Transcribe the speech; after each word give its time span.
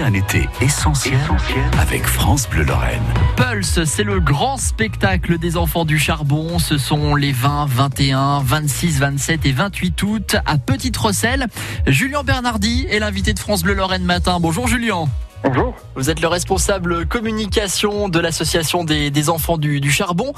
Un 0.00 0.14
été 0.14 0.48
essentiel, 0.62 1.18
avec 1.78 2.06
France 2.06 2.48
Bleu 2.48 2.64
Lorraine. 2.64 3.02
Pulse, 3.36 3.84
c'est 3.84 4.04
le 4.04 4.20
grand 4.20 4.56
spectacle 4.56 5.36
des 5.36 5.58
enfants 5.58 5.84
du 5.84 5.98
charbon. 5.98 6.58
Ce 6.58 6.78
sont 6.78 7.14
les 7.14 7.32
20, 7.32 7.66
21, 7.68 8.40
26, 8.42 9.00
27 9.00 9.44
et 9.44 9.52
28 9.52 10.02
août 10.04 10.36
à 10.46 10.56
Petite 10.56 10.96
Rosselle. 10.96 11.46
Julien 11.86 12.22
Bernardi 12.22 12.86
est 12.88 13.00
l'invité 13.00 13.34
de 13.34 13.38
France 13.38 13.62
Bleu 13.62 13.74
Lorraine 13.74 14.04
matin. 14.04 14.38
Bonjour 14.40 14.66
Julien. 14.66 15.08
Bonjour. 15.44 15.74
Vous 15.96 16.08
êtes 16.08 16.20
le 16.20 16.28
responsable 16.28 17.04
communication 17.06 18.08
de 18.08 18.20
l'association 18.20 18.84
des, 18.84 19.28
enfants 19.28 19.58
du, 19.58 19.90
charbon. 19.90 20.32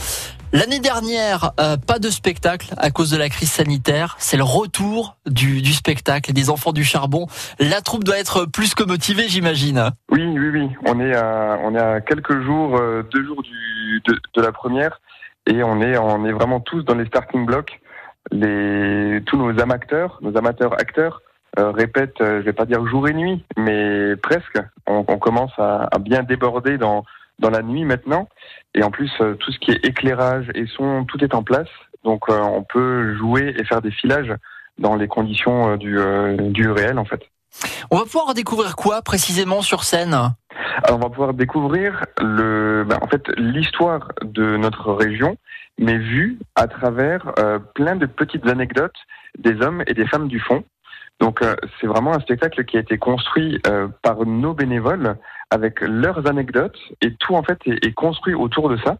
L'année 0.53 0.81
dernière, 0.81 1.53
euh, 1.61 1.77
pas 1.77 1.99
de 1.99 2.09
spectacle 2.09 2.73
à 2.79 2.91
cause 2.91 3.11
de 3.11 3.19
la 3.19 3.29
crise 3.29 3.51
sanitaire. 3.51 4.17
C'est 4.19 4.39
le 4.39 4.45
retour 4.45 5.17
du, 5.27 5.63
spectacle 5.73 6.33
des 6.33 6.49
enfants 6.49 6.73
du 6.73 6.85
charbon. 6.85 7.27
La 7.61 7.83
troupe 7.83 8.05
doit 8.05 8.19
être 8.19 8.47
plus 8.47 8.75
que 8.75 8.83
motivée, 8.83 9.29
j'imagine. 9.29 9.91
Oui, 10.11 10.25
oui, 10.25 10.49
oui. 10.49 10.71
On 10.87 10.99
est 11.01 11.15
à, 11.15 11.59
on 11.63 11.75
est 11.75 11.81
à 11.81 12.01
quelques 12.01 12.41
jours, 12.41 12.79
euh, 12.79 13.03
deux 13.13 13.25
jours 13.27 13.43
du, 13.43 14.03
de, 14.07 14.19
de, 14.35 14.43
la 14.43 14.53
première, 14.53 15.03
et 15.47 15.63
on 15.63 15.83
est, 15.83 15.99
on 15.99 16.25
est 16.25 16.33
vraiment 16.33 16.61
tous 16.61 16.83
dans 16.83 16.95
les 16.95 17.05
starting 17.07 17.45
blocks. 17.45 17.79
Les, 18.31 19.21
tous 19.27 19.37
nos 19.37 19.61
amateurs, 19.61 20.19
nos 20.23 20.35
amateurs 20.39 20.73
acteurs 20.81 21.21
euh, 21.59 21.71
répète, 21.71 22.21
euh, 22.21 22.41
je 22.41 22.45
vais 22.45 22.53
pas 22.53 22.67
dire 22.67 22.85
jour 22.87 23.09
et 23.09 23.15
nuit, 23.15 23.45
mais 23.57 24.17
presque. 24.17 24.59
On, 24.87 25.05
commence 25.05 25.53
à, 25.59 25.89
bien 25.99 26.23
déborder 26.23 26.79
dans 26.79 27.05
dans 27.39 27.51
la 27.51 27.63
nuit 27.63 27.85
maintenant. 27.85 28.29
Et 28.75 28.83
en 28.83 28.91
plus, 28.91 29.11
euh, 29.21 29.35
tout 29.35 29.51
ce 29.51 29.59
qui 29.59 29.73
est 29.73 29.85
éclairage 29.85 30.51
et 30.55 30.67
son, 30.67 31.05
tout 31.05 31.23
est 31.25 31.35
en 31.35 31.43
place. 31.43 31.69
Donc, 32.05 32.29
on 32.29 32.63
peut 32.63 33.17
jouer 33.17 33.55
et 33.59 33.65
faire 33.65 33.81
des 33.81 33.91
filages 33.91 34.35
dans 34.79 34.95
les 34.95 35.09
conditions 35.09 35.77
du, 35.77 35.99
du 36.39 36.71
réel, 36.71 36.99
en 36.99 37.07
fait. 37.07 37.23
On 37.91 37.97
va 37.97 38.03
pouvoir 38.03 38.35
découvrir 38.35 38.77
quoi 38.77 39.01
précisément 39.01 39.63
sur 39.63 39.85
scène? 39.85 40.13
Alors, 40.13 40.99
on 40.99 40.99
va 40.99 41.09
pouvoir 41.09 41.33
découvrir 41.33 42.05
le, 42.21 42.85
ben, 42.87 42.99
en 43.01 43.07
fait, 43.07 43.27
l'histoire 43.39 44.13
de 44.23 44.59
notre 44.59 44.93
région, 44.93 45.39
mais 45.79 45.97
vue 45.97 46.39
à 46.57 46.67
travers 46.67 47.33
plein 47.75 47.97
de 47.97 48.05
petites 48.05 48.47
anecdotes 48.47 48.99
des 49.39 49.63
hommes 49.63 49.83
et 49.87 49.95
des 49.95 50.07
femmes 50.07 50.29
du 50.29 50.41
fond. 50.41 50.63
Donc 51.21 51.43
euh, 51.43 51.55
c'est 51.81 51.87
vraiment 51.87 52.13
un 52.13 52.21
spectacle 52.21 52.65
qui 52.65 52.77
a 52.77 52.81
été 52.81 52.99
construit 52.99 53.61
euh, 53.67 53.89
par 54.03 54.25
nos 54.27 54.55
bénévoles 54.55 55.17
avec 55.51 55.81
leurs 55.81 56.27
anecdotes 56.27 56.79
et 57.01 57.15
tout 57.15 57.35
en 57.35 57.43
fait 57.43 57.59
est, 57.67 57.95
construit 57.95 58.35
autour 58.35 58.69
de 58.69 58.77
ça. 58.79 58.97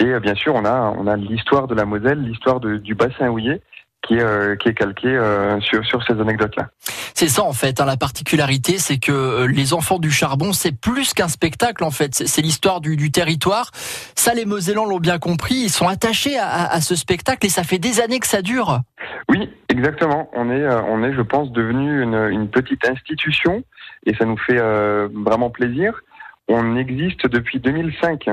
Et 0.00 0.06
euh, 0.06 0.20
bien 0.20 0.34
sûr 0.34 0.54
on 0.54 0.64
a 0.64 0.92
on 0.96 1.06
a 1.06 1.16
l'histoire 1.16 1.68
de 1.68 1.74
la 1.74 1.84
Moselle, 1.84 2.22
l'histoire 2.22 2.60
du 2.60 2.94
bassin 2.94 3.28
houillé 3.28 3.62
qui 4.04 4.14
est, 4.14 4.60
qui 4.60 4.68
est 4.68 4.74
calqué 4.74 5.16
sur, 5.60 5.84
sur 5.86 6.02
ces 6.02 6.14
anecdotes-là. 6.14 6.70
C'est 7.14 7.28
ça 7.28 7.44
en 7.44 7.52
fait, 7.52 7.80
hein, 7.80 7.84
la 7.84 7.96
particularité, 7.96 8.78
c'est 8.78 8.98
que 8.98 9.44
les 9.44 9.74
enfants 9.74 10.00
du 10.00 10.10
charbon, 10.10 10.52
c'est 10.52 10.72
plus 10.72 11.14
qu'un 11.14 11.28
spectacle 11.28 11.84
en 11.84 11.92
fait, 11.92 12.12
c'est 12.26 12.42
l'histoire 12.42 12.80
du, 12.80 12.96
du, 12.96 13.12
territoire. 13.12 13.70
Ça, 14.16 14.34
les 14.34 14.44
Mosellans 14.44 14.86
l'ont 14.86 14.98
bien 14.98 15.20
compris, 15.20 15.54
ils 15.54 15.70
sont 15.70 15.86
attachés 15.86 16.36
à, 16.36 16.66
à, 16.66 16.80
ce 16.80 16.96
spectacle 16.96 17.46
et 17.46 17.48
ça 17.48 17.62
fait 17.62 17.78
des 17.78 18.00
années 18.00 18.18
que 18.18 18.26
ça 18.26 18.42
dure. 18.42 18.80
Oui, 19.28 19.48
exactement. 19.68 20.30
On 20.34 20.50
est, 20.50 20.62
euh, 20.62 20.82
on 20.82 21.02
est, 21.02 21.12
je 21.12 21.22
pense, 21.22 21.50
devenu 21.52 22.02
une, 22.02 22.48
petite 22.48 22.86
institution 22.88 23.62
et 24.06 24.14
ça 24.14 24.24
nous 24.24 24.36
fait 24.36 24.58
euh, 24.58 25.08
vraiment 25.12 25.50
plaisir. 25.50 26.02
On 26.48 26.76
existe 26.76 27.26
depuis 27.26 27.60
2005. 27.60 28.30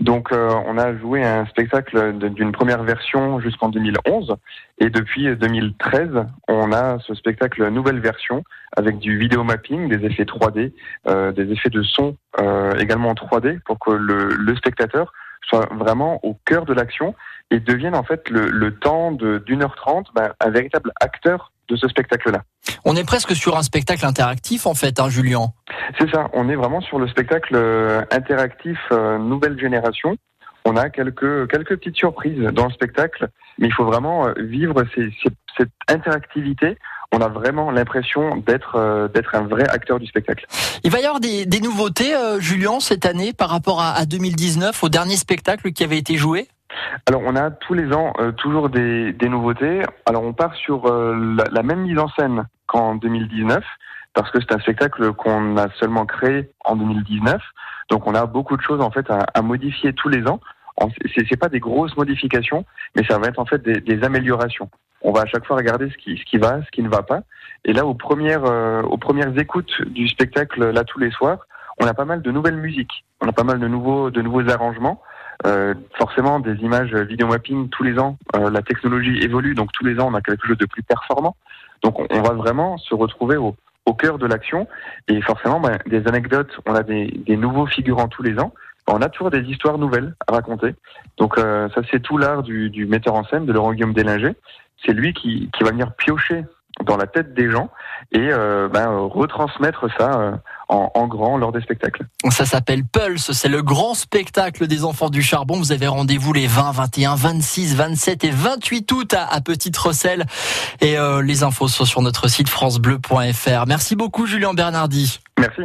Donc, 0.00 0.32
euh, 0.32 0.50
on 0.66 0.78
a 0.78 0.96
joué 0.96 1.22
un 1.22 1.44
spectacle 1.46 2.14
d'une 2.14 2.52
première 2.52 2.82
version 2.82 3.40
jusqu'en 3.40 3.68
2011, 3.68 4.36
et 4.78 4.88
depuis 4.88 5.36
2013, 5.36 6.24
on 6.48 6.72
a 6.72 6.98
ce 7.00 7.14
spectacle 7.14 7.68
nouvelle 7.68 8.00
version 8.00 8.42
avec 8.74 8.98
du 8.98 9.18
vidéo 9.18 9.44
mapping, 9.44 9.90
des 9.90 10.06
effets 10.06 10.24
3D, 10.24 10.72
euh, 11.08 11.32
des 11.32 11.52
effets 11.52 11.68
de 11.68 11.82
son 11.82 12.16
également 12.78 13.10
en 13.10 13.14
3D, 13.14 13.60
pour 13.66 13.78
que 13.78 13.90
le 13.90 14.56
spectateur 14.56 15.12
soit 15.42 15.68
vraiment 15.72 16.20
au 16.22 16.38
cœur 16.44 16.64
de 16.64 16.72
l'action 16.72 17.14
et 17.50 17.60
devienne 17.60 17.94
en 17.94 18.02
fait 18.02 18.28
le, 18.30 18.46
le 18.46 18.74
temps 18.74 19.12
d'une 19.12 19.62
heure 19.62 19.76
trente 19.76 20.08
ben, 20.14 20.32
un 20.40 20.50
véritable 20.50 20.92
acteur 21.00 21.52
de 21.68 21.76
ce 21.76 21.88
spectacle-là. 21.88 22.42
On 22.84 22.96
est 22.96 23.04
presque 23.04 23.34
sur 23.34 23.56
un 23.56 23.62
spectacle 23.62 24.04
interactif 24.04 24.66
en 24.66 24.74
fait, 24.74 25.00
hein, 25.00 25.08
Julien. 25.08 25.52
C'est 25.98 26.10
ça, 26.10 26.28
on 26.32 26.48
est 26.48 26.56
vraiment 26.56 26.80
sur 26.80 26.98
le 26.98 27.08
spectacle 27.08 27.54
euh, 27.54 28.02
interactif 28.10 28.78
euh, 28.90 29.18
nouvelle 29.18 29.58
génération. 29.58 30.16
On 30.64 30.76
a 30.76 30.90
quelques 30.90 31.50
quelques 31.50 31.76
petites 31.76 31.96
surprises 31.96 32.40
dans 32.52 32.66
le 32.66 32.72
spectacle, 32.72 33.28
mais 33.58 33.68
il 33.68 33.72
faut 33.72 33.84
vraiment 33.84 34.28
euh, 34.28 34.32
vivre 34.38 34.84
ces, 34.94 35.10
cette 35.56 35.70
interactivité 35.88 36.78
on 37.12 37.20
a 37.20 37.28
vraiment 37.28 37.70
l'impression 37.70 38.36
d'être 38.36 39.10
d'être 39.12 39.34
un 39.34 39.42
vrai 39.42 39.68
acteur 39.68 39.98
du 39.98 40.06
spectacle. 40.06 40.46
Il 40.82 40.90
va 40.90 41.00
y 41.00 41.04
avoir 41.04 41.20
des, 41.20 41.46
des 41.46 41.60
nouveautés, 41.60 42.14
Julien, 42.38 42.80
cette 42.80 43.06
année 43.06 43.32
par 43.32 43.50
rapport 43.50 43.80
à, 43.80 43.92
à 43.92 44.06
2019, 44.06 44.82
au 44.82 44.88
dernier 44.88 45.16
spectacle 45.16 45.72
qui 45.72 45.84
avait 45.84 45.98
été 45.98 46.16
joué? 46.16 46.48
Alors 47.06 47.22
on 47.24 47.36
a 47.36 47.50
tous 47.50 47.74
les 47.74 47.92
ans 47.92 48.12
euh, 48.18 48.32
toujours 48.32 48.68
des, 48.68 49.12
des, 49.12 49.28
nouveautés. 49.28 49.82
Alors 50.06 50.22
on 50.22 50.32
part 50.32 50.54
sur 50.54 50.86
euh, 50.86 51.36
la, 51.50 51.62
même 51.62 51.80
mise 51.82 51.98
en 51.98 52.08
scène 52.08 52.46
qu'en 52.66 52.94
2019 52.94 53.64
parce 54.14 54.30
que 54.30 54.38
c'est 54.40 54.52
un 54.52 54.58
spectacle 54.58 55.12
qu'on 55.14 55.56
a 55.56 55.68
seulement 55.80 56.06
créé 56.06 56.50
en 56.64 56.76
2019. 56.76 57.40
Donc 57.90 58.06
on 58.06 58.14
a 58.14 58.26
beaucoup 58.26 58.56
de 58.56 58.62
choses 58.62 58.80
en 58.80 58.90
fait 58.90 59.10
à, 59.10 59.26
à 59.34 59.42
modifier 59.42 59.92
tous 59.92 60.08
les 60.08 60.26
ans. 60.26 60.40
C'est, 61.14 61.26
c'est 61.28 61.36
pas 61.36 61.48
des 61.48 61.60
grosses 61.60 61.96
modifications, 61.96 62.64
mais 62.96 63.04
ça 63.04 63.18
va 63.18 63.28
être 63.28 63.38
en 63.38 63.44
fait 63.44 63.62
des, 63.62 63.80
des, 63.80 64.02
améliorations. 64.04 64.68
On 65.02 65.12
va 65.12 65.22
à 65.22 65.26
chaque 65.26 65.46
fois 65.46 65.56
regarder 65.56 65.90
ce 65.90 65.96
qui, 65.96 66.16
ce 66.16 66.24
qui 66.24 66.38
va, 66.38 66.62
ce 66.64 66.70
qui 66.70 66.82
ne 66.82 66.88
va 66.88 67.02
pas. 67.02 67.22
Et 67.64 67.72
là, 67.72 67.86
aux 67.86 67.94
premières, 67.94 68.44
euh, 68.44 68.82
aux 68.82 68.98
premières 68.98 69.36
écoutes 69.38 69.82
du 69.86 70.08
spectacle, 70.08 70.70
là 70.70 70.84
tous 70.84 70.98
les 70.98 71.10
soirs, 71.10 71.46
on 71.80 71.86
a 71.86 71.94
pas 71.94 72.04
mal 72.04 72.22
de 72.22 72.30
nouvelles 72.30 72.56
musiques. 72.56 73.04
On 73.20 73.28
a 73.28 73.32
pas 73.32 73.44
mal 73.44 73.58
de 73.58 73.68
nouveaux, 73.68 74.10
de 74.10 74.20
nouveaux 74.20 74.48
arrangements. 74.48 75.00
Euh, 75.46 75.74
forcément, 75.98 76.38
des 76.40 76.54
images 76.56 76.94
vidéo 76.94 77.26
mapping 77.26 77.68
tous 77.68 77.82
les 77.82 77.98
ans, 77.98 78.16
euh, 78.36 78.50
la 78.50 78.62
technologie 78.62 79.18
évolue, 79.22 79.54
donc 79.54 79.72
tous 79.72 79.84
les 79.84 79.98
ans 79.98 80.08
on 80.12 80.14
a 80.14 80.20
quelque 80.20 80.46
chose 80.46 80.58
de 80.58 80.66
plus 80.66 80.82
performant. 80.82 81.36
Donc 81.82 81.98
on, 81.98 82.22
va 82.22 82.34
vraiment 82.34 82.78
se 82.78 82.94
retrouver 82.94 83.36
au, 83.36 83.56
au 83.86 83.94
cœur 83.94 84.18
de 84.18 84.26
l'action 84.26 84.68
et 85.08 85.20
forcément 85.22 85.58
ben, 85.58 85.78
des 85.86 86.06
anecdotes, 86.06 86.60
on 86.66 86.74
a 86.74 86.84
des, 86.84 87.06
des, 87.26 87.36
nouveaux 87.36 87.66
figurants 87.66 88.06
tous 88.06 88.22
les 88.22 88.38
ans. 88.38 88.54
On 88.88 89.00
a 89.00 89.08
toujours 89.08 89.30
des 89.30 89.42
histoires 89.42 89.78
nouvelles 89.78 90.14
à 90.26 90.32
raconter. 90.32 90.74
Donc 91.16 91.38
euh, 91.38 91.68
ça 91.74 91.82
c'est 91.90 92.00
tout 92.00 92.18
l'art 92.18 92.42
du, 92.42 92.70
du, 92.70 92.86
metteur 92.86 93.14
en 93.14 93.24
scène 93.24 93.46
de 93.46 93.52
Laurent 93.52 93.72
Guillaume 93.72 93.94
Délinger. 93.94 94.34
C'est 94.84 94.92
lui 94.92 95.12
qui, 95.12 95.50
qui 95.56 95.62
va 95.62 95.70
venir 95.70 95.92
piocher 95.94 96.44
dans 96.84 96.96
la 96.96 97.06
tête 97.06 97.34
des 97.34 97.50
gens 97.50 97.70
et 98.12 98.28
euh, 98.32 98.68
ben, 98.68 98.88
retransmettre 98.88 99.86
ça 99.98 100.20
euh, 100.20 100.32
en, 100.68 100.90
en, 100.94 101.06
grand 101.06 101.36
lors 101.36 101.52
des 101.52 101.60
spectacles. 101.60 102.04
Ça 102.30 102.44
s'appelle 102.46 102.82
Pulse, 102.84 103.32
c'est 103.32 103.48
le 103.48 103.62
grand 103.62 103.94
spectacle 103.94 104.66
des 104.66 104.84
enfants 104.84 105.10
du 105.10 105.22
charbon. 105.22 105.58
Vous 105.58 105.72
avez 105.72 105.86
rendez-vous 105.86 106.32
les 106.32 106.46
20, 106.46 106.72
21, 106.72 107.14
26, 107.14 107.76
27 107.76 108.24
et 108.24 108.30
28 108.30 108.92
août 108.92 109.14
à, 109.14 109.26
à 109.26 109.40
Petite 109.40 109.76
Rosselle 109.76 110.24
et 110.80 110.98
euh, 110.98 111.22
les 111.22 111.42
infos 111.42 111.68
sont 111.68 111.84
sur 111.84 112.02
notre 112.02 112.28
site 112.28 112.48
francebleu.fr. 112.48 113.66
Merci 113.66 113.94
beaucoup 113.94 114.26
Julien 114.26 114.54
Bernardi. 114.54 115.20
Merci. 115.38 115.62